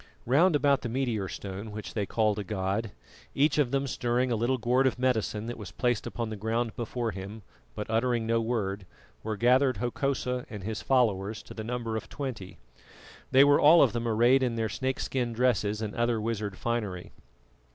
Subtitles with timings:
[0.25, 2.89] Round about the meteor stone which they called a god,
[3.35, 6.75] each of them stirring a little gourd of medicine that was placed upon the ground
[6.75, 7.43] before him,
[7.75, 8.87] but uttering no word,
[9.21, 12.57] were gathered Hokosa and his followers to the number of twenty.
[13.29, 17.11] They were all of them arrayed in their snakeskin dresses and other wizard finery.